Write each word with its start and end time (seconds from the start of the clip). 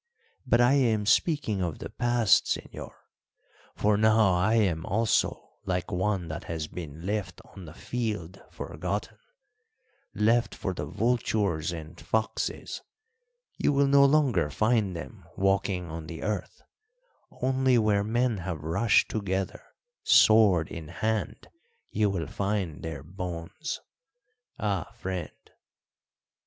But 0.47 0.61
I 0.61 0.73
am 0.73 1.05
speaking 1.05 1.61
of 1.61 1.77
the 1.77 1.91
past, 1.91 2.45
señor; 2.45 2.89
for 3.75 3.97
now 3.97 4.33
I 4.33 4.55
am 4.55 4.83
also 4.83 5.59
like 5.63 5.91
one 5.91 6.27
that 6.27 6.45
has 6.45 6.65
been 6.65 7.05
left 7.05 7.39
on 7.53 7.65
the 7.65 7.73
field 7.75 8.41
forgotten 8.49 9.19
left 10.15 10.55
for 10.55 10.73
the 10.73 10.87
vultures 10.87 11.71
and 11.71 12.01
foxes. 12.01 12.81
You 13.59 13.73
will 13.73 13.85
no 13.85 14.03
longer 14.03 14.49
find 14.49 14.95
them 14.95 15.23
walking 15.37 15.85
on 15.91 16.07
the 16.07 16.23
earth; 16.23 16.63
only 17.39 17.77
where 17.77 18.03
men 18.03 18.39
have 18.39 18.63
rushed 18.63 19.07
together 19.11 19.61
sword 20.01 20.67
in 20.69 20.87
hand 20.87 21.47
you 21.91 22.09
will 22.09 22.25
find 22.25 22.81
their 22.81 23.03
bones. 23.03 23.79
Ah, 24.57 24.91
friend!" 24.97 25.29